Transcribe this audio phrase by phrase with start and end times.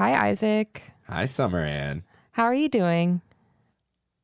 [0.00, 0.82] Hi, Isaac.
[1.08, 2.04] Hi, Summer Anne.
[2.32, 3.20] How are you doing?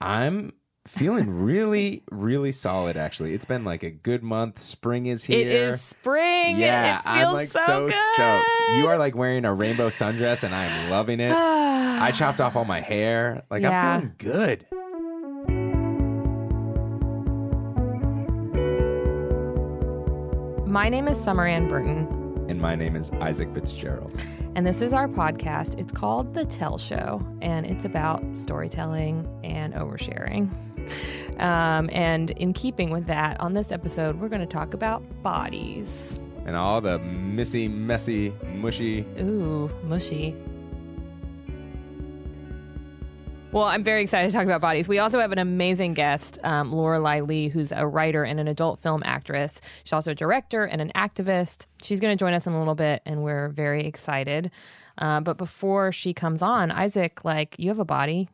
[0.01, 0.55] I'm
[0.87, 2.97] feeling really, really solid.
[2.97, 4.59] Actually, it's been like a good month.
[4.59, 5.39] Spring is here.
[5.39, 6.57] It is spring.
[6.57, 8.79] Yeah, it feels I'm like so, so, stoked.
[8.79, 11.33] You are like wearing a rainbow sundress, and I am loving it.
[11.37, 13.45] I chopped off all my hair.
[13.51, 13.97] Like Yeah.
[13.97, 14.67] I'm feeling good.
[20.67, 22.07] My name is Summer Anne Burton,
[22.49, 24.13] And my name is Isaac Fitzgerald.
[24.55, 25.79] and this is our podcast.
[25.79, 30.51] It's called The Tell Show, and it's about storytelling and oversharing.
[31.41, 36.19] Um, and in keeping with that, on this episode, we're going to talk about bodies.
[36.47, 39.01] And all the messy, messy, mushy.
[39.21, 40.35] Ooh, mushy.
[43.57, 44.87] Well, I'm very excited to talk about bodies.
[44.87, 48.81] We also have an amazing guest, um, Lorelei Lee, who's a writer and an adult
[48.81, 49.63] film actress.
[49.83, 51.65] She's also a director and an activist.
[51.81, 54.51] She's going to join us in a little bit, and we're very excited.
[54.99, 58.29] Uh, but before she comes on, Isaac, like, you have a body.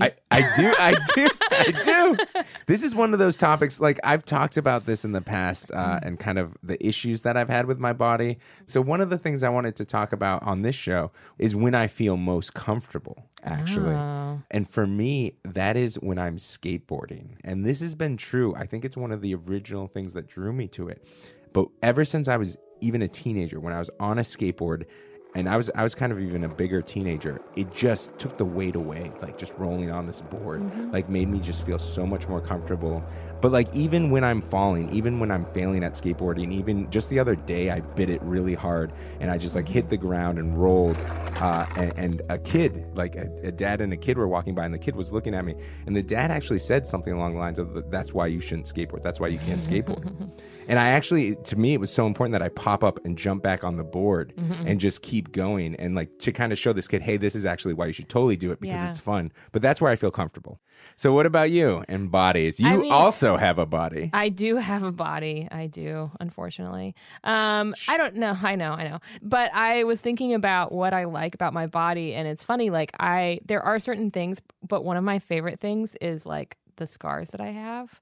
[0.00, 2.44] I, I do, I do, I do.
[2.66, 6.00] This is one of those topics, like I've talked about this in the past uh,
[6.02, 8.38] and kind of the issues that I've had with my body.
[8.66, 11.74] So, one of the things I wanted to talk about on this show is when
[11.74, 13.94] I feel most comfortable, actually.
[13.94, 14.42] Oh.
[14.50, 17.36] And for me, that is when I'm skateboarding.
[17.44, 18.54] And this has been true.
[18.54, 21.06] I think it's one of the original things that drew me to it.
[21.52, 24.86] But ever since I was even a teenager, when I was on a skateboard,
[25.34, 27.40] and I was I was kind of even a bigger teenager.
[27.56, 30.90] It just took the weight away, like just rolling on this board, mm-hmm.
[30.90, 33.02] like made me just feel so much more comfortable.
[33.42, 37.18] But like even when I'm falling, even when I'm failing at skateboarding, even just the
[37.18, 40.56] other day, I bit it really hard and I just like hit the ground and
[40.56, 41.04] rolled.
[41.40, 44.64] Uh, and, and a kid, like a, a dad and a kid, were walking by,
[44.64, 47.40] and the kid was looking at me, and the dad actually said something along the
[47.40, 49.02] lines of, "That's why you shouldn't skateboard.
[49.02, 50.30] That's why you can't skateboard."
[50.68, 53.42] And I actually, to me, it was so important that I pop up and jump
[53.42, 54.32] back on the board
[54.64, 57.44] and just keep going and like to kind of show this kid, hey, this is
[57.44, 58.88] actually why you should totally do it because Yeah.
[58.88, 59.32] it's fun.
[59.50, 60.60] But that's where I feel comfortable.
[60.94, 62.60] So, what about you and bodies?
[62.60, 64.10] You I mean- also have a body.
[64.12, 65.48] I do have a body.
[65.50, 66.94] I do, unfortunately.
[67.24, 68.36] Um, I don't know.
[68.42, 68.72] I know.
[68.72, 69.00] I know.
[69.22, 72.70] But I was thinking about what I like about my body, and it's funny.
[72.70, 76.86] Like I, there are certain things, but one of my favorite things is like the
[76.86, 78.00] scars that I have.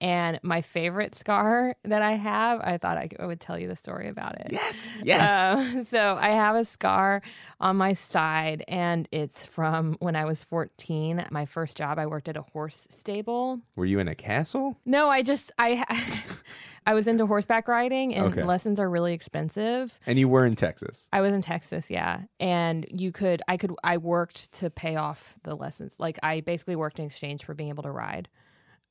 [0.00, 3.76] And my favorite scar that I have, I thought I, I would tell you the
[3.76, 4.48] story about it.
[4.50, 5.30] yes, yes.
[5.30, 7.22] Uh, so I have a scar
[7.60, 11.26] on my side, and it's from when I was 14.
[11.30, 13.60] My first job, I worked at a horse stable.
[13.74, 14.76] Were you in a castle?
[14.84, 15.84] No, I just I
[16.86, 18.42] I was into horseback riding and Okay.
[18.44, 19.98] lessons are really expensive.
[20.06, 21.08] And you were in Texas.
[21.12, 22.20] I was in Texas, yeah.
[22.38, 25.96] And you could I could I worked to pay off the lessons.
[25.98, 28.28] Like I basically worked in exchange for being able to ride.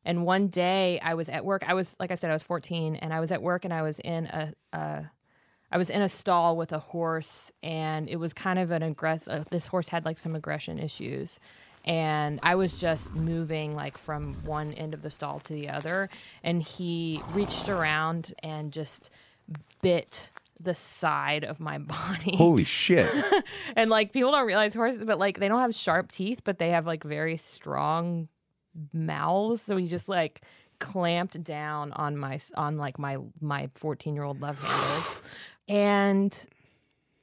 [0.06, 1.64] And one day I was at work.
[1.68, 3.82] I was like I said I was 14 and I was at work and I
[3.82, 5.12] was in a a
[5.72, 9.42] I was in a stall with a horse and it was kind of an aggressive
[9.42, 11.40] uh, this horse had like some aggression issues
[11.84, 16.10] and I was just moving like from one end of the stall to the other
[16.44, 19.10] and he reached around and just
[19.82, 20.30] bit
[20.60, 23.12] the side of my body Holy shit.
[23.76, 26.70] and like people don't realize horses but like they don't have sharp teeth but they
[26.70, 28.30] have like very strong
[28.94, 30.42] mouths so he just like
[30.80, 35.22] clamped down on my on like my my 14 year old love handles
[35.68, 36.48] and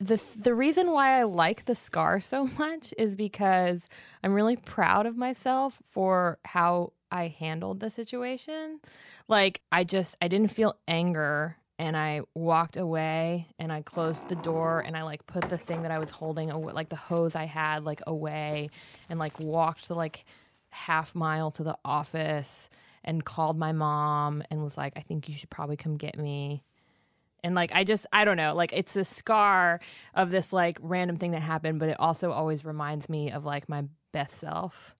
[0.02, 3.88] the the reason why I like the scar so much is because
[4.22, 8.80] I'm really proud of myself for how I handled the situation.
[9.28, 14.36] Like I just I didn't feel anger and I walked away and I closed the
[14.36, 17.44] door and I like put the thing that I was holding like the hose I
[17.44, 18.70] had like away
[19.08, 20.24] and like walked the like
[20.72, 22.68] half mile to the office
[23.04, 26.62] and called my mom and was like I think you should probably come get me.
[27.44, 29.80] And like I just I don't know like it's a scar
[30.14, 33.68] of this like random thing that happened but it also always reminds me of like
[33.68, 34.94] my best self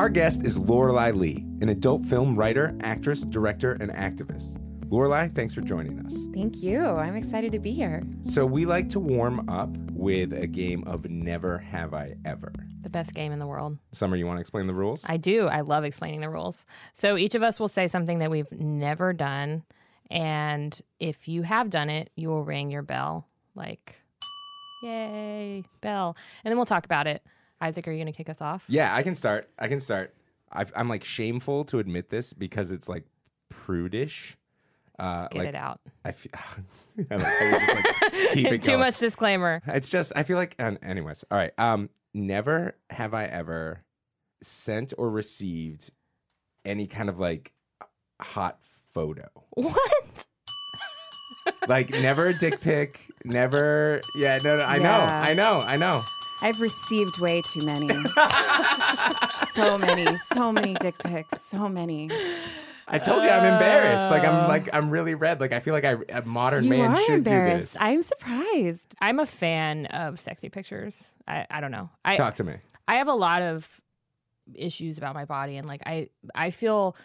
[0.00, 4.56] Our guest is Lorelei Lee, an adult film writer, actress, director, and activist.
[4.90, 6.14] Lorelei, thanks for joining us.
[6.32, 6.82] Thank you.
[6.82, 8.02] I'm excited to be here.
[8.22, 12.50] So, we like to warm up with a game of Never Have I Ever.
[12.80, 15.04] the best game in the world Summer, you want to explain the rules?
[15.06, 16.64] I do I love explaining the rules
[16.94, 19.64] so each of us will say something that we've never done
[20.10, 23.96] and if you have done it you will ring your bell like
[24.82, 27.22] yay bell and then we'll talk about it
[27.60, 29.48] Isaac are you going to kick us off yeah, I can start.
[29.58, 30.14] I can start.
[30.52, 33.04] I've, I'm like shameful to admit this because it's like
[33.48, 34.36] prudish.
[34.98, 35.80] Uh, Get like it out.
[36.04, 36.32] I feel
[37.10, 39.62] I like how you just, like, Too much disclaimer.
[39.66, 41.24] It's just I feel like anyways.
[41.30, 41.52] All right.
[41.58, 43.84] Um never have I ever
[44.42, 45.90] sent or received
[46.64, 47.52] any kind of like
[48.20, 48.58] hot
[48.92, 49.28] photo.
[49.50, 50.26] What?
[51.66, 54.90] Like never a dick pic, never Yeah, no no I know.
[54.90, 55.60] I know.
[55.60, 56.02] I know.
[56.42, 57.88] I've received way too many.
[59.52, 62.10] so many, so many dick pics, so many.
[62.88, 64.10] I told you I'm embarrassed.
[64.10, 64.76] Like I'm like uh.
[64.76, 65.40] I'm really red.
[65.40, 67.76] Like I feel like I, a modern You man are should do this.
[67.78, 68.94] I'm surprised.
[69.00, 71.14] I'm a fan of sexy pictures.
[71.26, 71.90] I, I don't know.
[72.04, 72.56] I Talk to me.
[72.88, 73.68] I have a lot of
[74.54, 76.96] issues about my body and like I I feel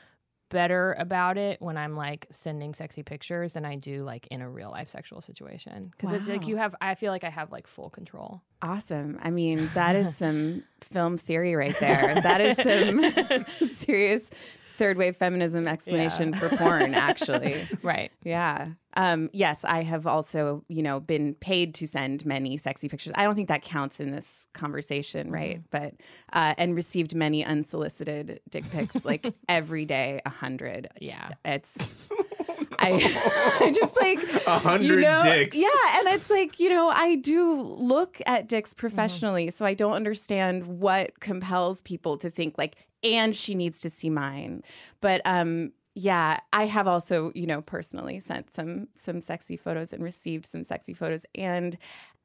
[0.50, 4.50] better about it when I'm like sending sexy pictures than I do like in a
[4.50, 7.68] real life sexual situation because it's like you have I feel like I have like
[7.68, 8.42] full control.
[8.62, 9.19] Awesome.
[9.21, 12.19] I mean, that is some film theory right there.
[12.21, 13.45] That is some
[13.75, 14.30] serious
[14.77, 17.68] third wave feminism explanation for porn, actually.
[17.81, 18.12] Right.
[18.24, 18.69] Yeah.
[18.98, 23.13] Um, yes, I have also, you know, been paid to send many sexy pictures.
[23.16, 25.62] I don't think that counts in this conversation, right?
[25.69, 25.95] But
[26.31, 30.88] uh, and received many unsolicited dick pics, like every day, a hundred.
[31.01, 31.31] Yeah.
[31.44, 31.75] It's
[32.80, 35.57] I, I just like A hundred you know, dicks.
[35.57, 39.94] Yeah, and it's like, you know, I do look at dicks professionally, so I don't
[39.94, 42.75] understand what compels people to think like,
[43.06, 44.63] and she needs to see mine.
[45.02, 50.04] But um yeah, I have also, you know, personally sent some some sexy photos and
[50.04, 51.78] received some sexy photos and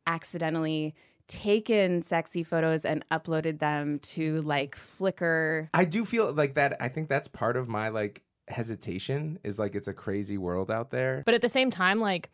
[0.06, 0.94] accidentally
[1.28, 5.68] taken sexy photos and uploaded them to like Flickr.
[5.72, 6.76] I do feel like that.
[6.80, 10.90] I think that's part of my like hesitation is like it's a crazy world out
[10.90, 11.22] there.
[11.24, 12.30] But at the same time, like,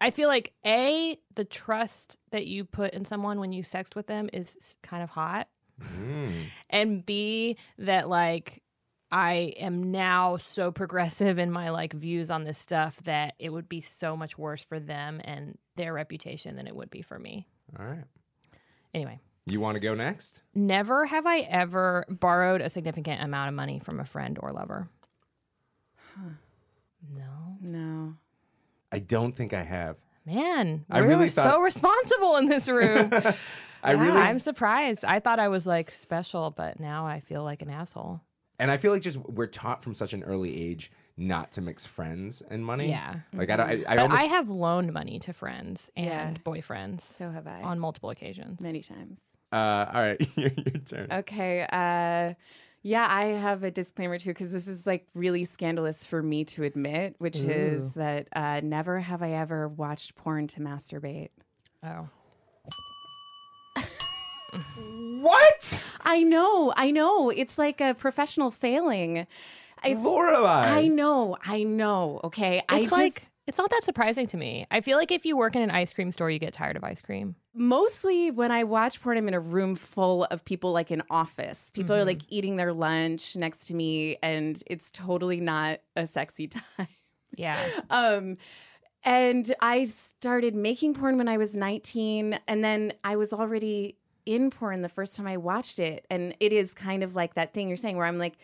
[0.00, 4.06] I feel like A, the trust that you put in someone when you sext with
[4.06, 5.48] them is kind of hot.
[5.82, 6.46] Mm.
[6.70, 8.62] And B, that like,
[9.10, 13.68] I am now so progressive in my like views on this stuff that it would
[13.68, 17.46] be so much worse for them and their reputation than it would be for me.
[17.78, 18.04] All right.
[18.92, 20.42] Anyway, You want to go next?
[20.54, 24.88] never have I ever borrowed a significant amount of money from a friend or lover.
[27.12, 27.56] No.
[27.60, 28.14] No.
[28.92, 29.96] I don't think I have.
[30.26, 33.10] Man, I we're really so responsible in this room.
[33.84, 35.04] I Yeah, really I'm surprised.
[35.04, 38.20] I thought I was like special, but now I feel like an asshole.
[38.58, 41.84] and I feel like just we're taught from such an early age not to mix
[41.86, 42.88] friends and money.
[42.88, 43.16] Yeah.
[43.32, 43.68] Like I don't.
[43.68, 44.20] I, I but almost.
[44.22, 46.34] I have loaned money to friends and Yeah.
[46.44, 47.62] boyfriends So have I.
[47.62, 48.60] on multiple occasions.
[48.60, 49.20] many times.
[49.52, 51.08] uh, all right, your, your turn.
[51.12, 51.62] Okay.
[51.70, 52.34] Uh,
[52.86, 56.64] yeah, I have a disclaimer too because this is like really scandalous for me to
[56.64, 61.30] admit, which is that uh, never have I ever watched porn to masturbate.
[61.84, 62.08] Oh.
[65.20, 67.30] What, I know, I know.
[67.30, 69.26] It's like a professional failing.
[69.84, 70.66] It's, Lorelei?
[70.66, 72.20] I know, I know.
[72.24, 74.66] Okay, I It's just like it's not that surprising to me.
[74.70, 76.84] I feel like if you work in an ice cream store, you get tired of
[76.84, 77.36] ice cream.
[77.52, 81.70] mostly when I watch porn, I'm in a room full of people, like an office.
[81.74, 82.02] People Mm-hmm.
[82.02, 86.48] are like eating their lunch next to me, and it's totally not a sexy
[86.78, 86.88] time.
[87.36, 87.58] Yeah.
[87.90, 88.36] um
[89.02, 93.96] and i started making porn when i was 19 and then i was already
[94.26, 97.52] in porn the first time i watched it and it is kind of like that
[97.52, 98.34] thing you're saying where i'm like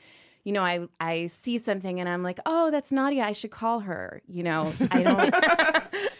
[0.45, 3.81] you know i i see something and i'm like oh that's nadia i should call
[3.81, 5.35] her you know i don't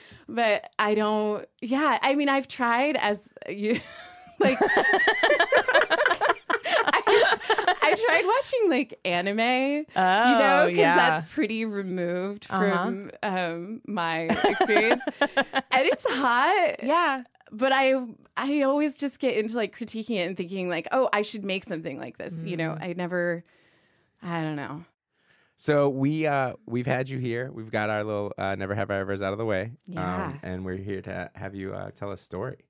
[0.29, 3.19] but i don't yeah i mean i've tried as
[3.49, 3.79] you
[4.39, 4.59] like
[6.93, 10.97] I, I tried watching like anime Oh, you know, because yeah.
[10.97, 16.83] that's pretty removed from um, my experience, and it's hot.
[16.83, 17.23] yeah.
[17.53, 17.95] But I,
[18.37, 21.65] I always just get into like critiquing it and thinking like, oh, I should make
[21.65, 22.35] something like this.
[22.45, 22.83] You know, Mm.
[22.83, 23.45] I never,
[24.23, 24.85] I don't know.
[25.57, 27.51] So we uh we've had you here.
[27.53, 29.73] We've got our little uh, never have I ever's out of the way.
[29.87, 30.27] Yeah.
[30.29, 32.65] Um, and we're here to have you uh, tell a story.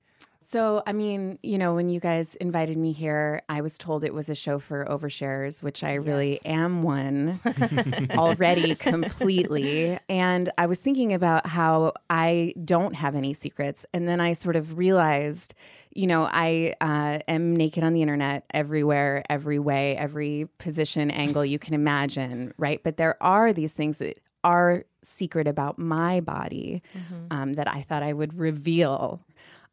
[0.51, 4.13] So, I mean, you know, when you guys invited me here, I was told it
[4.13, 6.41] was a show for overshares, which I really Yes.
[6.45, 7.39] am one
[8.17, 9.97] already completely.
[10.09, 13.87] And I was thinking about how I don't have any secrets.
[13.95, 15.55] And then I sort of realized,
[15.95, 21.45] you know, I uh, am naked on the internet everywhere, every way, every position, angle
[21.45, 22.81] you can imagine, right?
[22.83, 26.83] But there are these things that are secret about my body
[27.31, 29.21] um, that I thought I would reveal.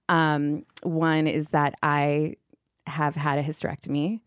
[0.10, 2.36] Um, one is that I
[2.86, 4.22] have had a hysterectomy,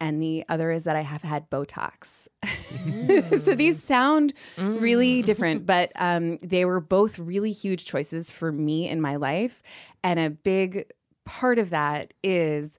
[0.00, 2.26] and the other is that I have had Botox.
[3.44, 8.88] so these sound really different, but um, they were both really huge choices for me
[8.88, 9.62] in my life.
[10.02, 10.90] And a big
[11.24, 12.78] part of that is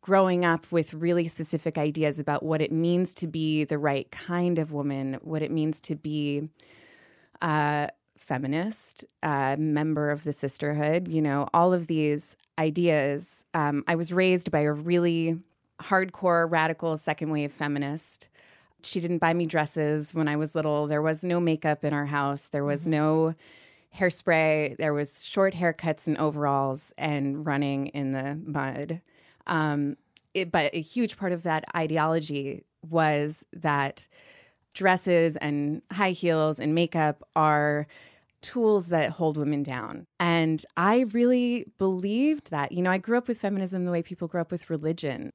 [0.00, 4.58] growing up with really specific ideas about what it means to be the right kind
[4.58, 6.48] of woman, what it means to be
[7.42, 7.88] uh,
[8.30, 13.42] feminist, uh, member of the sisterhood, you know, all of these ideas.
[13.54, 15.36] Um, I was raised by a really
[15.82, 18.28] hardcore, radical second wave feminist.
[18.84, 20.86] She didn't buy me dresses when I was little.
[20.86, 22.46] There was no makeup in our house.
[22.46, 22.90] There was mm-hmm.
[22.90, 23.34] no
[23.98, 24.76] hairspray.
[24.76, 29.00] There was short haircuts and overalls and running in the mud.
[29.48, 29.96] Um,
[30.34, 34.06] it, but a huge part of that ideology was that
[34.72, 37.88] dresses and high heels and makeup are
[38.42, 40.06] tools that hold women down.
[40.18, 42.72] And I really believed that.
[42.72, 45.32] You know, I grew up with feminism the way people grew up with religion.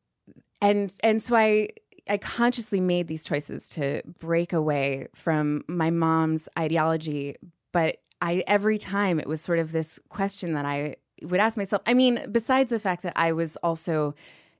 [0.62, 1.69] And and so I
[2.07, 7.35] I consciously made these choices to break away from my mom's ideology,
[7.71, 11.81] but I every time it was sort of this question that I would ask myself.
[11.85, 14.15] I mean, besides the fact that I was also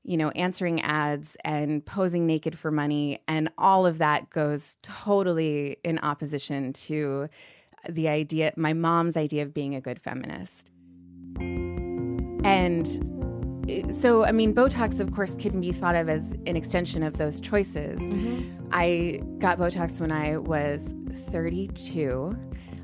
[0.05, 3.19] you know, answering ads and posing naked for money.
[3.27, 7.27] And all of that goes totally in opposition to
[7.89, 10.71] the idea, my mom's idea of being a good feminist.
[12.45, 12.87] And
[13.89, 17.39] so, I mean, Botox, of course, can be thought of as an extension of those
[17.39, 17.99] choices.
[17.99, 18.67] Mm-hmm.
[18.71, 20.93] I got Botox when I was
[21.31, 22.37] 32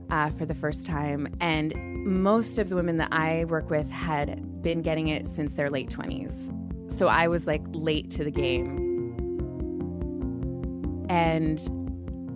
[0.09, 1.27] uh, for the first time.
[1.39, 1.73] And
[2.05, 5.89] most of the women that I work with had been getting it since their late
[5.89, 6.91] 20s.
[6.91, 8.87] So I was like late to the game.
[11.09, 11.59] And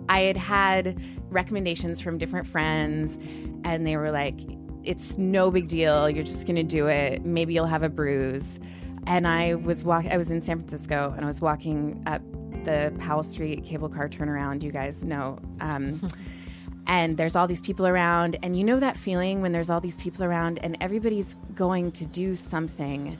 [0.08, 1.02] I had had
[1.36, 3.16] recommendations from different friends,
[3.64, 4.40] and they were like,
[4.82, 6.08] it's no big deal.
[6.08, 7.24] You're just going to do it.
[7.24, 8.58] Maybe you'll have a bruise.
[9.06, 12.22] And I was walking, I was in San Francisco and I was walking up
[12.64, 15.38] the Powell Street cable car turnaround, you guys know.
[15.60, 16.08] Um,
[16.86, 18.36] and there's all these people around.
[18.42, 22.06] And you know that feeling when there's all these people around and everybody's going to
[22.06, 23.18] do something.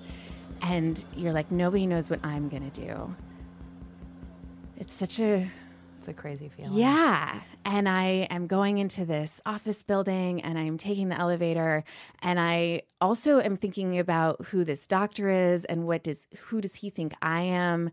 [0.62, 3.14] And you're like, nobody knows what I'm going to do.
[4.78, 5.48] It's such a
[6.08, 6.72] a crazy feeling.
[6.72, 7.40] Yeah.
[7.64, 11.84] And I am going into this office building and I'm taking the elevator
[12.20, 16.76] and I also am thinking about who this doctor is and what does who does
[16.76, 17.90] he think I am?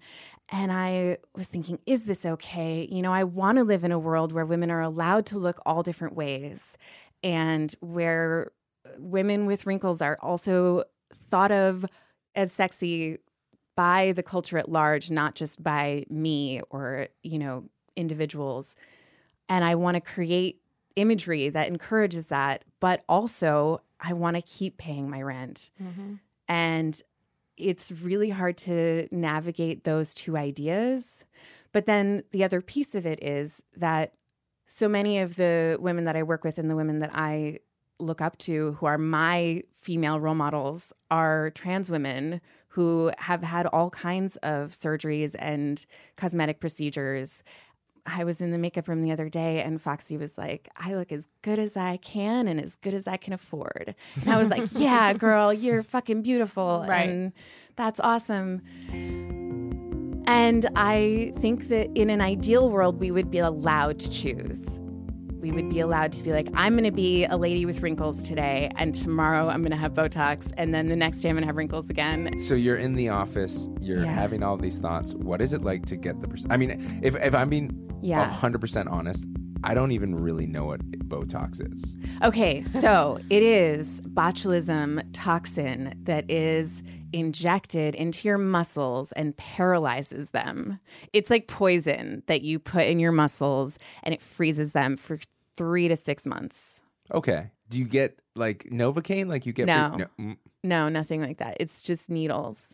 [0.50, 2.88] And I was thinking, is this okay?
[2.92, 5.60] You know, I want to live in a world where women are allowed to look
[5.66, 6.78] all different ways
[7.24, 8.52] and where
[8.98, 10.84] women with wrinkles are also
[11.30, 11.86] thought of
[12.36, 13.18] as sexy
[13.76, 17.64] by the culture at large, not just by me or, you know,
[17.96, 18.76] individuals.
[19.50, 20.62] And I want to create
[20.96, 25.72] imagery that encourages that, but also I want to keep paying my rent.
[25.82, 26.16] Mm-hmm.
[26.48, 27.02] And
[27.58, 31.24] it's really hard to navigate those two ideas.
[31.72, 34.14] But then the other piece of it is that
[34.66, 37.60] so many of the women that I work with and the women that I
[38.00, 43.68] look up to who are my female role models are trans women who have had
[43.68, 45.86] all kinds of surgeries and
[46.16, 47.44] cosmetic procedures
[48.06, 51.12] I was in the makeup room the other day and Foxy was like, I look
[51.12, 53.96] as good as I can and as good as I can afford.
[54.16, 56.86] And I was like, Yeah, girl, you're fucking beautiful.
[56.88, 57.10] Right.
[57.10, 57.34] And
[57.76, 58.62] that's awesome.
[60.26, 64.66] And I think that in an ideal world, we would be allowed to choose.
[65.44, 68.24] We would be allowed to be like, I'm going to be a lady with wrinkles
[68.24, 71.42] today, and tomorrow I'm going to have Botox, and then the next day I'm going
[71.42, 72.40] to have wrinkles again.
[72.40, 74.14] So you're in the office, you're yeah.
[74.14, 75.14] having all these thoughts.
[75.16, 76.30] What is it like to get the?
[76.30, 78.34] Pers- I mean, if if I'm being yeah.
[78.42, 79.26] 100% honest,
[79.64, 81.96] I don't even really know what Botox is.
[82.22, 90.80] Okay, so it is botulism toxin that is injected into your muscles and paralyzes them.
[91.14, 95.20] It's like poison that you put in your muscles and it freezes them for
[95.56, 96.82] three to six months.
[97.14, 97.52] Okay.
[97.70, 99.28] Do you get like Novocaine?
[99.28, 99.68] Like you get.
[99.68, 99.92] No.
[99.94, 100.32] Free- no.
[100.32, 100.38] Mm.
[100.64, 101.58] no, nothing like that.
[101.60, 102.74] It's just needles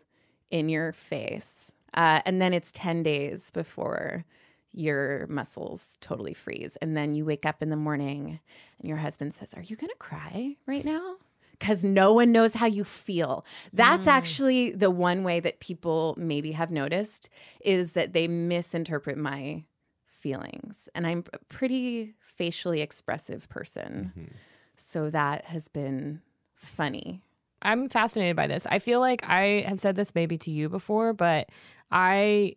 [0.50, 1.72] in your face.
[1.94, 4.24] Uh, and then it's 10 days before
[4.72, 6.76] your muscles totally freeze.
[6.80, 8.40] And then you wake up in the morning
[8.78, 11.16] and your husband says, Are you going to cry right now?
[11.52, 13.44] Because no one knows how you feel.
[13.72, 14.12] That's mm.
[14.12, 17.28] actually the one way that people maybe have noticed
[17.60, 19.64] is that they misinterpret my
[20.06, 20.88] feelings.
[20.94, 24.12] And I'm a pretty facially expressive person.
[24.16, 24.34] Mm-hmm.
[24.78, 26.22] So that has been
[26.54, 27.20] funny.
[27.62, 28.66] I'm fascinated by this.
[28.66, 31.50] I feel like I have said this maybe to you before, but
[31.90, 32.54] I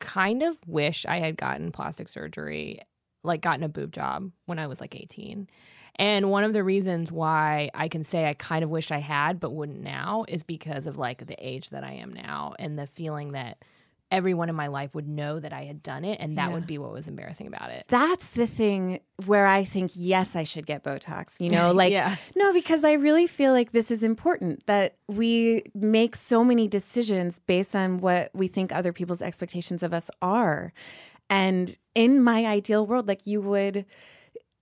[0.00, 2.80] kind of wish I had gotten plastic surgery,
[3.24, 5.48] like gotten a boob job when I was like 18.
[5.98, 9.40] And one of the reasons why I can say I kind of wish I had,
[9.40, 12.86] but wouldn't now, is because of like the age that I am now and the
[12.86, 13.64] feeling that
[14.10, 16.54] everyone in my life would know that I had done it, and that yeah.
[16.54, 17.84] would be what was embarrassing about it.
[17.88, 21.40] That's the thing where I think, yes, I should get Botox.
[21.40, 22.16] You know, like, yeah.
[22.36, 27.38] no, because I really feel like this is important that we make so many decisions
[27.40, 30.72] based on what we think other people's expectations of us are.
[31.28, 33.84] And in my ideal world, like, you would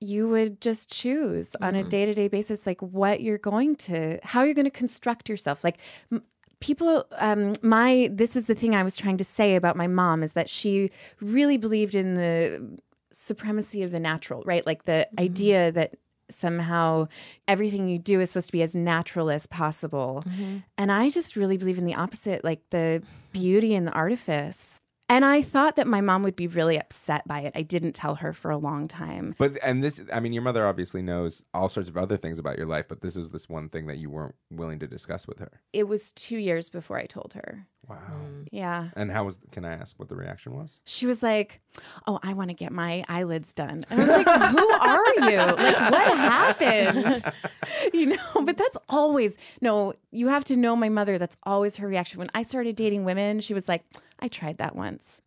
[0.00, 1.88] you would just choose on a Mm-hmm.
[1.88, 5.64] day to day basis, like what you're going to, how you're going to construct yourself.
[5.64, 5.78] Like
[6.12, 6.22] m-
[6.64, 10.22] people, um, my, this is the thing I was trying to say about my mom
[10.22, 10.90] is that she
[11.20, 12.78] really believed in the
[13.12, 14.64] supremacy of the natural, right?
[14.66, 15.24] Like the Mm-hmm.
[15.24, 15.90] idea that
[16.30, 17.06] somehow
[17.46, 20.24] everything you do is supposed to be as natural as possible.
[20.26, 20.58] Mm-hmm.
[20.78, 23.02] And I just really believe in the opposite, like the
[23.32, 24.80] beauty and the artifice.
[25.08, 27.52] And I thought that my mom would be really upset by it.
[27.54, 29.34] I didn't tell her for a long time.
[29.38, 32.56] But and this, I mean, your mother obviously knows all sorts of other things about
[32.56, 35.38] your life, but this is this one thing that you weren't willing to discuss with
[35.38, 35.60] her.
[35.72, 37.66] It was two years before I told her.
[37.88, 37.98] Wow.
[38.10, 38.48] Mm.
[38.50, 38.88] Yeah.
[38.96, 39.38] And how was?
[39.50, 40.80] Can I ask what the reaction was?
[40.84, 41.60] She was like,
[42.06, 43.82] Oh, I want to get my eyelids done.
[43.90, 45.38] And I was like, Who are you?
[45.38, 47.24] Like, what happened?
[47.92, 51.18] You know, but that's always, no, you have to know my mother.
[51.18, 52.18] That's always her reaction.
[52.18, 53.84] When I started dating women, she was like,
[54.20, 55.20] I tried that once.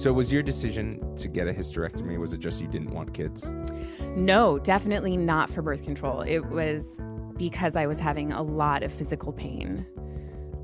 [0.00, 2.18] So was your decision to get a hysterectomy?
[2.18, 3.52] Was it just you didn't want kids?
[4.16, 6.22] No, definitely not for birth control.
[6.22, 6.98] It was
[7.36, 9.84] because I was having a lot of physical pain.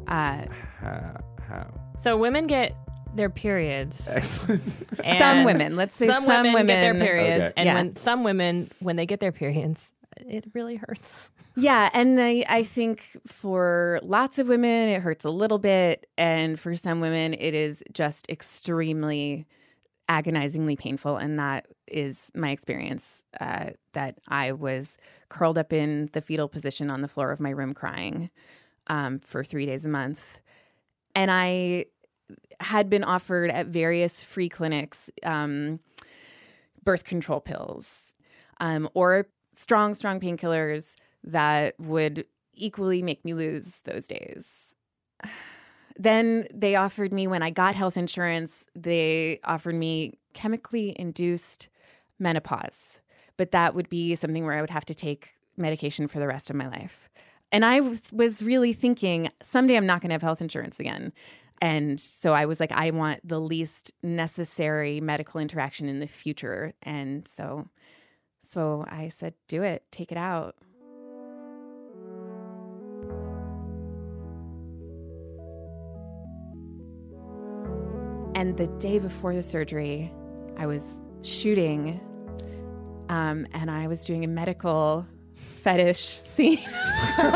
[0.08, 0.46] Uh,
[0.80, 1.20] How?
[1.46, 1.80] how?
[2.00, 2.74] So women get
[3.14, 4.08] their periods.
[4.08, 4.62] Excellent.
[5.18, 7.52] some women, let's say some, some, women, get their periods, Okay.
[7.58, 7.74] and Yeah.
[7.74, 11.28] when some women, when they get their periods, it really hurts.
[11.58, 16.60] Yeah, and I, I think for lots of women it hurts a little bit, and
[16.60, 19.46] for some women it is just extremely
[20.08, 23.22] agonizingly painful, and that is my experience.
[23.40, 24.98] Uh, that I was
[25.30, 28.30] curled up in the fetal position on the floor of my room crying
[28.88, 30.38] um, for three days a month,
[31.14, 31.86] and I
[32.60, 35.80] had been offered at various free clinics um,
[36.84, 38.14] birth control pills
[38.60, 40.94] um, or strong, strong painkillers
[41.26, 44.74] that would equally make me lose those days.
[45.98, 51.70] Then they offered me, when I got health insurance, they offered me chemically induced
[52.18, 53.00] menopause,
[53.38, 56.50] but that would be something where I would have to take medication for the rest
[56.50, 57.08] of my life.
[57.50, 61.14] And I was, really thinking, someday I'm not going to have health insurance again.
[61.62, 66.74] And so I was like, I want the least necessary medical interaction in the future.
[66.82, 67.68] And so
[68.46, 70.56] so I said, do it, take it out.
[78.36, 80.12] And the day before the surgery,
[80.58, 81.98] I was shooting
[83.08, 86.58] um, and I was doing a medical fetish scene.
[87.18, 87.30] yeah,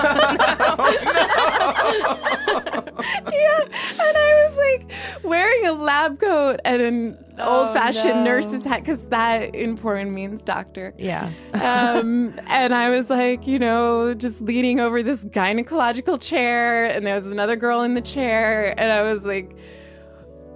[3.62, 4.92] and I was like
[5.24, 8.24] wearing a lab coat and an Oh, old fashioned no.
[8.24, 10.92] nurse's hat because that in porn means doctor.
[10.98, 11.30] Yeah.
[11.54, 17.14] Um, and I was like, you know, just leaning over this gynecological chair, and there
[17.14, 19.56] was another girl in the chair, and I was like,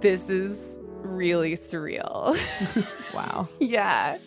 [0.05, 0.59] this is
[1.01, 2.37] really surreal.
[3.15, 3.49] wow.
[3.59, 4.19] yeah.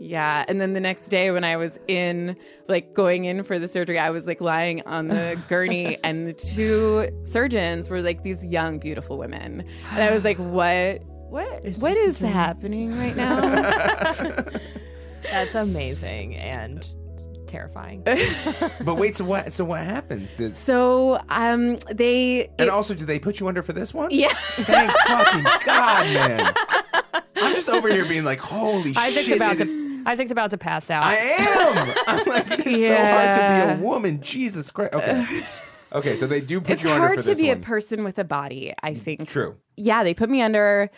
[0.00, 0.44] Yeah.
[0.48, 3.96] And then the next day when I was in, like going in for the surgery,
[3.96, 8.80] I was like lying on the gurney, and the two surgeons were like these young,
[8.80, 9.64] beautiful women.
[9.92, 11.02] And I was like, what?
[11.30, 11.76] What?
[11.76, 13.40] What is happening right now?
[15.22, 16.84] That's amazing and
[17.50, 18.02] terrifying.
[18.84, 19.52] but wait, so what?
[19.52, 20.30] So what happens?
[20.36, 22.48] Does, so, um, they.
[22.58, 24.10] and also, do they put you under for this one?
[24.10, 24.32] yeah.
[24.52, 26.54] Thank fucking God, man.
[27.36, 29.36] I'm just over here being like, holy Isaac's shit.
[29.36, 31.04] about to Isaac's about to pass out.
[31.04, 31.94] I am.
[32.06, 34.22] I'm like, it is so hard to be a woman.
[34.22, 34.94] Jesus Christ.
[34.94, 35.44] Okay.
[35.92, 37.26] Okay, so they do put It's you under this.
[37.26, 37.56] It's hard to this be one.
[37.56, 39.28] a person with a body, I think.
[39.28, 39.56] True.
[39.76, 40.88] Yeah, they put me under.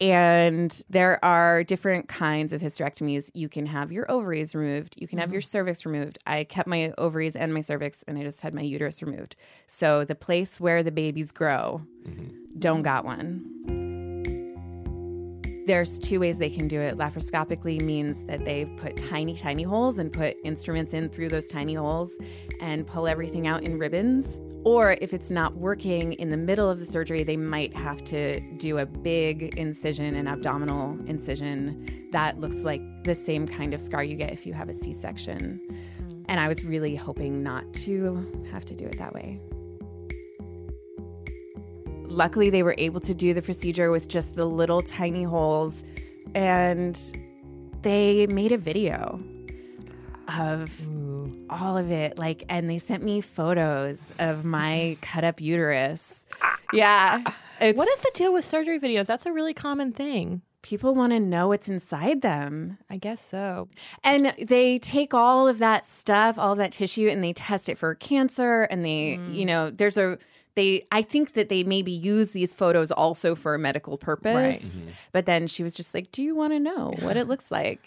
[0.00, 3.30] And there are different kinds of hysterectomies.
[3.32, 4.96] You can have your ovaries removed.
[4.98, 5.46] You can have your mm-hmm.
[5.46, 6.18] cervix removed.
[6.26, 9.36] I kept my ovaries and my cervix, and I just had my uterus removed.
[9.66, 12.58] So the place where the babies grow, mm-hmm.
[12.58, 13.50] don't got one.
[15.66, 16.98] There's two ways they can do it.
[16.98, 21.74] Laparoscopically means that they put tiny, tiny holes and put instruments in through those tiny
[21.74, 22.10] holes
[22.60, 24.38] and pull everything out in ribbons.
[24.64, 28.40] Or if it's not working in the middle of the surgery, they might have to
[28.56, 34.02] do a big incision, an abdominal incision that looks like the same kind of scar
[34.02, 35.60] you get if you have a C section.
[36.00, 36.24] Mm.
[36.28, 39.38] And I was really hoping not to have to do it that way.
[42.06, 45.82] Luckily, they were able to do the procedure with just the little tiny holes,
[46.34, 46.98] and
[47.82, 49.20] they made a video
[50.28, 50.88] of
[51.50, 52.18] all of it.
[52.18, 56.24] Like, and they sent me photos of my cut up uterus.
[56.72, 57.22] Yeah.
[57.60, 59.06] It's, what is the deal with surgery videos?
[59.06, 60.42] That's a really common thing.
[60.64, 62.78] people want to know what's inside them?
[62.90, 63.68] I guess so.
[64.02, 67.94] And they take all of that stuff, all that tissue, and they test it for
[67.94, 68.62] cancer.
[68.62, 70.18] And they, you know, there's a
[70.56, 74.34] they I think that they maybe use these photos also for a medical purpose.
[74.34, 74.60] Right.
[74.60, 74.90] Mm-hmm.
[75.12, 77.80] But then she was just like, "Do you want to know what it looks like?"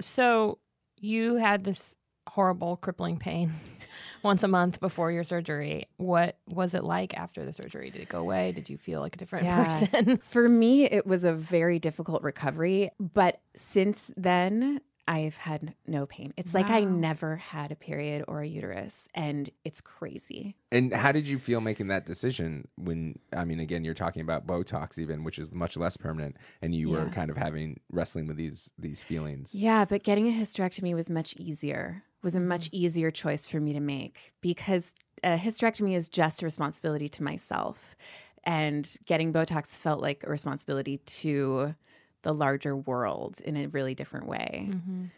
[0.00, 0.58] So
[0.98, 1.94] you had this
[2.28, 3.52] horrible crippling pain
[4.22, 5.86] once a month before your surgery.
[5.96, 7.90] What was it like after the surgery?
[7.90, 8.52] Did it go away?
[8.52, 9.64] Did you feel like a different Yeah.
[9.64, 10.16] person?
[10.22, 16.32] For me, it was a very difficult recovery, but since then, I've had no pain.
[16.36, 20.54] It's like I never had a period or a uterus, and it's crazy.
[20.70, 24.46] And how did you feel making that decision when I mean again you're talking about
[24.46, 28.36] Botox even which is much less permanent and you were kind of having wrestling with
[28.36, 29.54] these these feelings.
[29.56, 32.04] Yeah, but getting a hysterectomy was much easier.
[32.22, 34.92] Was a much easier choice for me to make because
[35.24, 37.96] a hysterectomy is just a responsibility to myself,
[38.44, 41.74] and getting Botox felt like a responsibility to
[42.22, 44.68] the larger world in a really different way.
[44.70, 45.10] Mhm.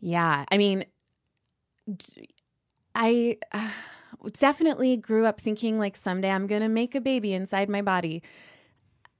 [0.00, 0.86] Yeah, I mean,
[2.94, 3.70] I uh,
[4.32, 8.22] definitely grew up thinking like someday I'm going to make a baby inside my body.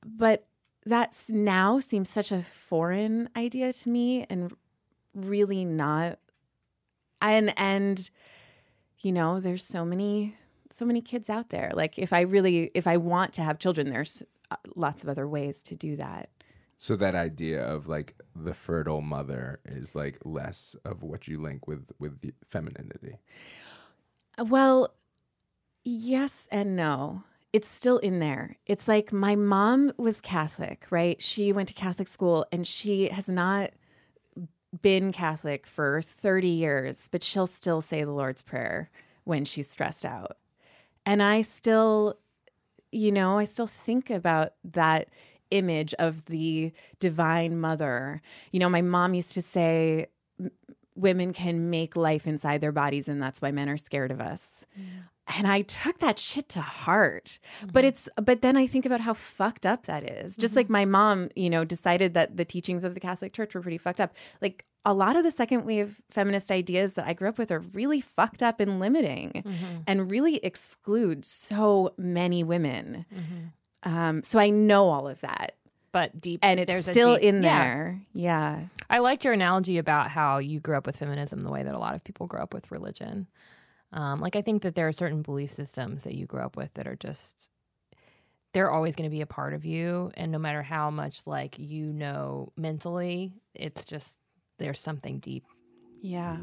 [0.05, 0.47] But
[0.87, 4.55] that's now seems such a foreign idea to me and
[5.15, 6.19] really not
[7.21, 8.11] and and
[9.01, 10.37] you know, there's so many
[10.71, 11.73] so many kids out there.
[11.75, 15.27] Like if I really if I want to have children, there's uh, lots of other
[15.27, 16.31] ways to do that.
[16.77, 21.67] So that idea of like the fertile mother is like less of what you link
[21.67, 23.19] with with the femininity.
[24.39, 24.95] Well,
[25.85, 27.25] yes and no.
[27.53, 28.57] It's still in there.
[28.65, 31.21] It's like my mom was Catholic, right?
[31.21, 33.73] She went to Catholic school and she has not
[34.83, 38.91] been Catholic for 30 years, but she'll still say the Lord's Prayer
[39.25, 40.37] when she's stressed out.
[41.05, 42.17] And I still,
[42.93, 45.09] you know, I still think about that
[45.51, 48.23] image of the divine mother.
[48.53, 50.07] You know, my mom used to say,
[50.95, 54.49] women can make life inside their bodies, and that's why men are scared of us.
[54.79, 54.85] Mm.
[55.27, 57.39] And I took that shit to heart.
[57.61, 57.89] But mm-hmm.
[57.89, 60.37] it's, but then I think about how fucked up that is.
[60.37, 60.73] Just like mm-hmm.
[60.73, 64.01] my mom, you know, decided that the teachings of the Catholic Church were pretty fucked
[64.01, 64.15] up.
[64.43, 67.61] Like a lot of the second wave feminist ideas that I grew up with are
[67.61, 69.77] really fucked up and limiting mm-hmm.
[69.87, 73.05] and really exclude so many women.
[73.83, 75.57] Um, so I know all of that.
[75.93, 77.65] But deep, And it's there's still deep- in Yeah.
[77.65, 78.01] there.
[78.13, 78.61] Yeah.
[78.89, 81.79] I liked your analogy about how you grew up with feminism the way that a
[81.79, 83.27] lot of people grow up with religion.
[83.93, 86.73] Um, like I think that there are certain belief systems that you grow up with
[86.75, 87.51] that are just
[88.53, 91.57] they're always going to be a part of you, and no matter how much like
[91.59, 94.19] you know mentally, it's just
[94.59, 95.45] there's something deep.
[96.03, 96.39] Yeah.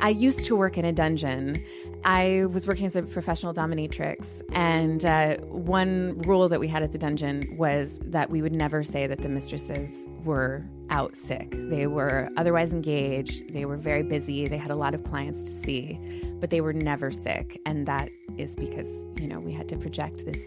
[0.00, 1.64] I used to work in a dungeon.
[2.04, 6.90] I was working as a professional dominatrix, and uh, one rule that we had at
[6.90, 11.54] the dungeon was that we would never say that the mistresses were out sick.
[11.56, 15.52] They were otherwise engaged, they were very busy, they had a lot of clients to
[15.52, 15.98] see,
[16.40, 17.60] but they were never sick.
[17.66, 18.88] And that is because,
[19.20, 20.40] you know, we had to project this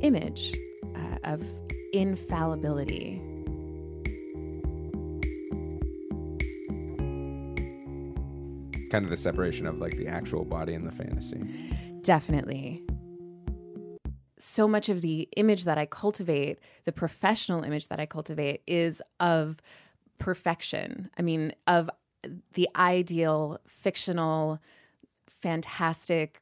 [0.00, 0.56] image
[0.96, 1.46] uh, of
[1.92, 3.20] infallibility.
[8.94, 11.42] Kind of the separation of like the actual body and the fantasy.
[12.02, 12.80] Definitely.
[14.38, 19.02] So much of the image that I cultivate, the professional image that I cultivate, is
[19.18, 19.60] of
[20.18, 21.10] perfection.
[21.18, 21.90] I mean, of
[22.52, 24.60] the ideal, fictional,
[25.40, 26.40] fantastic,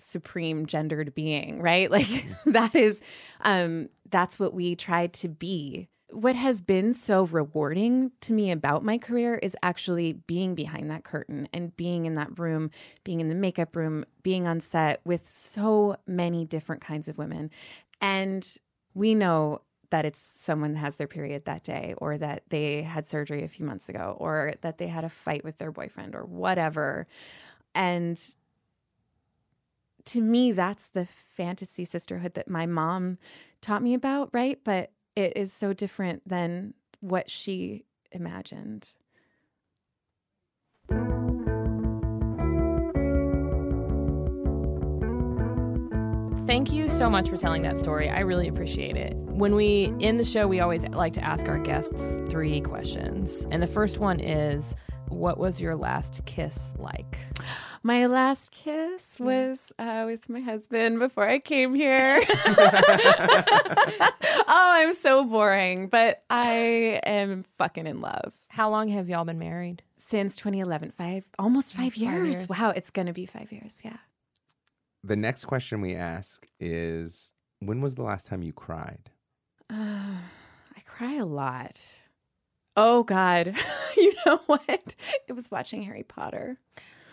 [0.00, 1.88] supreme gendered being, right?
[1.92, 3.00] Like that is,
[3.42, 5.86] um, that's what we try to be.
[6.12, 11.04] What has been so rewarding to me about my career is actually being behind that
[11.04, 12.70] curtain and being in that room,
[13.02, 17.50] being in the makeup room, being on set with so many different kinds of women.
[18.02, 18.46] And
[18.92, 23.42] we know that it's someone has their period that day, or that they had surgery
[23.42, 27.06] a few months ago, or that they had a fight with their boyfriend, or whatever.
[27.74, 28.18] And
[30.06, 33.18] to me, that's the fantasy sisterhood that my mom
[33.60, 34.58] taught me about, right?
[34.62, 38.88] But it is so different than what she imagined.
[46.46, 48.10] Thank you so much for telling that story.
[48.10, 49.14] I really appreciate it.
[49.14, 53.46] When we in the show, we always like to ask our guests three questions.
[53.50, 54.74] And the first one is
[55.08, 57.18] what was your last kiss like?
[57.84, 62.22] My last kiss was uh, with my husband before I came here.
[62.46, 64.12] oh,
[64.48, 68.34] I'm so boring, but I am fucking in love.
[68.46, 69.82] How long have y'all been married?
[69.96, 72.36] Since 2011, five, almost five, years.
[72.36, 72.48] years.
[72.48, 73.78] Wow, it's going to be five years.
[73.84, 73.96] Yeah.
[75.02, 79.10] The next question we ask is when was the last time you cried?
[79.68, 80.18] Uh,
[80.76, 81.80] I cry a lot.
[82.76, 83.56] Oh God,
[83.96, 84.94] you know what?
[85.26, 86.58] It was watching Harry Potter.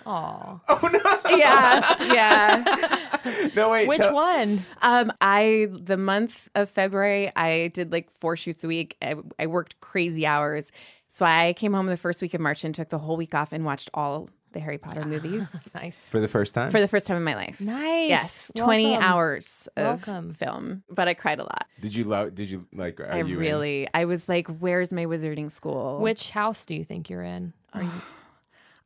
[0.10, 0.60] Aw.
[0.70, 1.38] Oh no!
[1.38, 3.50] Yeah, yeah.
[3.56, 3.88] no wait.
[3.88, 4.60] Which tell- one?
[4.82, 8.98] Um, I the month of February, I did like four shoots a week.
[9.02, 10.72] I, I worked crazy hours,
[11.10, 13.54] so I came home the first week of March and took the whole week off
[13.54, 15.46] and watched all the Harry Potter movies
[15.76, 15.96] Nice.
[16.10, 16.72] For the first time.
[16.72, 17.62] for the first time in my life.
[17.62, 18.10] Nice.
[18.10, 20.34] Yes, twenty hours of Welcome.
[20.34, 21.66] film, but I cried a lot.
[21.82, 22.34] did you love?
[22.34, 23.00] Did you like?
[23.00, 23.38] Are I you in?
[23.38, 27.54] really, I was like, "Where's my wizarding school?" Which house do you think you're in?
[27.74, 27.92] Are you,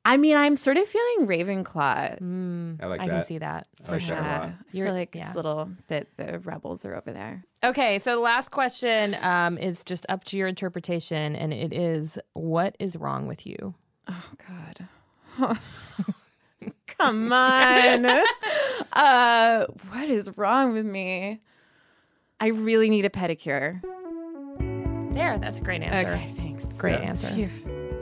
[0.05, 2.77] I mean, I'm sort of feeling Ravenclaw.
[2.81, 3.13] I like I that.
[3.13, 4.17] can see that I for like that sure.
[4.17, 4.27] a lot.
[4.27, 5.25] Yeah, You're- feel like yeah.
[5.27, 7.45] it's a little that the rebels are over there.
[7.63, 12.19] Okay, so the last question um, is just up to your interpretation, and it is
[12.33, 13.75] what is wrong with you?
[14.09, 14.87] Oh God.
[16.99, 18.05] Come on.
[18.93, 21.39] uh, what is wrong with me?
[22.39, 23.81] I really need a pedicure.
[25.13, 26.11] There, that's a great answer.
[26.11, 26.65] Okay, thanks.
[26.77, 27.09] Great Yeah.
[27.09, 27.27] answer.
[27.27, 27.49] Phew.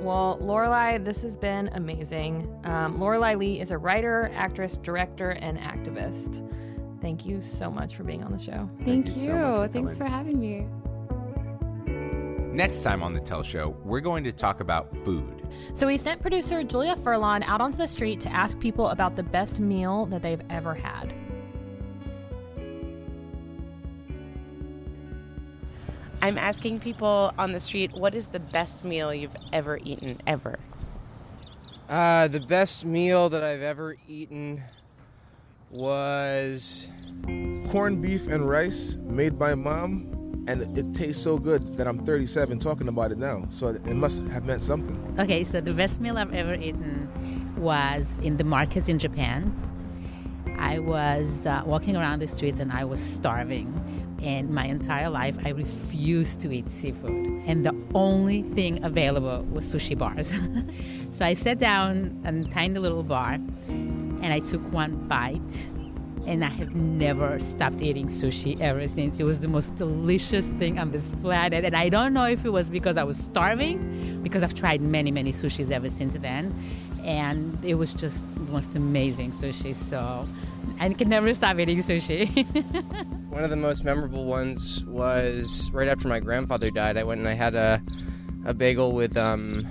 [0.02, 2.52] Well, Lorelei, this has been amazing.
[2.64, 6.44] Um, Lorelei Lee is a writer, actress, director, and activist.
[7.02, 8.68] Thank you so much for being on the show.
[8.84, 9.28] Thank, you you.
[9.28, 10.66] so much for Thanks for having me.
[12.52, 15.48] Next time on the Tell Show, we're going to talk about food.
[15.76, 19.24] So we sent producer Julia Furlan out onto the street to ask people about the
[19.24, 21.14] best meal that they've ever had.
[26.24, 30.60] I'm asking people on the street, what is the best meal you've ever eaten, ever?
[31.90, 34.62] Uh, the best meal that I've ever eaten
[35.72, 36.90] was
[37.70, 42.60] corned beef and rice made by mom, and it tastes so good that I'm 37
[42.60, 43.48] talking about it now.
[43.50, 45.16] So it must have meant something.
[45.20, 47.10] Okay, so the best meal I've ever eaten
[47.58, 49.56] was in the markets in Japan.
[50.60, 54.01] I was uh, walking around the streets and I was starving.
[54.22, 57.26] And my entire life, I refused to eat seafood.
[57.48, 60.32] And the only thing available was sushi bars.
[61.12, 65.70] so I sat down in a tiny little bar and I took one bite.
[66.28, 69.20] And I have never stopped eating sushi ever since.
[69.20, 71.66] It was the most delicious thing on this planet.
[71.66, 75.10] And I don't know if it was because I was starving, because I've tried many,
[75.10, 76.54] many sushis ever since then.
[77.04, 79.76] And it was just the most amazing sushi.
[79.76, 80.28] So
[80.80, 82.46] I can never stop eating sushi.
[83.30, 86.98] one of the most memorable ones was right after my grandfather died.
[86.98, 87.82] I went and I had a,
[88.46, 89.68] a bagel with um,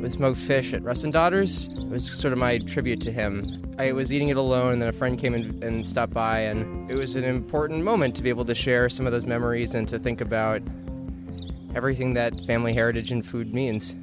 [0.00, 1.68] with smoked fish at Russ & Daughters.
[1.68, 3.64] It was sort of my tribute to him.
[3.78, 6.90] I was eating it alone, and then a friend came in and stopped by, and
[6.90, 9.88] it was an important moment to be able to share some of those memories and
[9.88, 10.62] to think about
[11.74, 13.94] everything that family heritage and food means.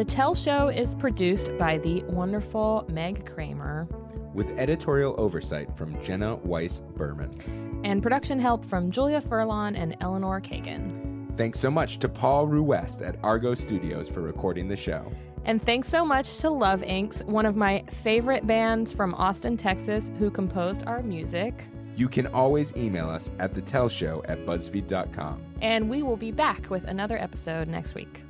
[0.00, 3.86] The Tell Show is produced by the wonderful Meg Kramer
[4.32, 7.82] with editorial oversight from Jenna Weiss Berman.
[7.84, 11.36] and production help from Julia Furlan and Eleanor Kagan.
[11.36, 15.12] Thanks so much to Paul Ruest at Argot Studios for recording the show.
[15.44, 20.10] And thanks so much to Love Inks, one of my favorite bands from Austin, Texas,
[20.18, 21.66] who composed our music.
[21.94, 25.42] You can always email us at the Tell Show at BuzzFeed.com.
[25.60, 28.22] And we will be back with another episode next week.